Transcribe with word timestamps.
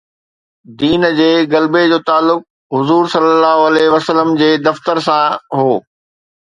دين 0.79 1.05
جي 1.19 1.27
غلبي 1.51 1.83
جو 1.93 1.99
تعلق 2.09 2.41
حضور 2.77 3.13
ﷺ 3.19 4.35
جي 4.43 4.51
دفتر 4.71 5.05
سان 5.11 5.41
هو. 5.63 5.73